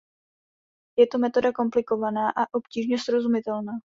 Je 0.97 1.05
to 1.07 1.17
metoda 1.17 1.51
komplikovaná 1.51 2.29
a 2.29 2.53
obtížně 2.53 2.99
srozumitelná. 2.99 3.71